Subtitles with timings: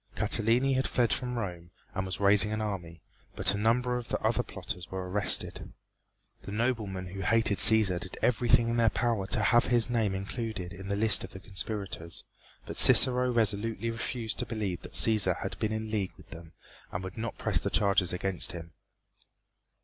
[0.15, 3.03] Catiline had fled from Rome and was raising an army,
[3.35, 5.73] but a number of the other plotters were arrested.
[6.41, 10.73] The noblemen who hated Cæsar did everything in their power to have his name included
[10.73, 12.23] in the list of the conspirators,
[12.65, 16.53] but Cicero resolutely refused to believe that Cæsar had been in league with them
[16.91, 18.73] and would not press the charges against him.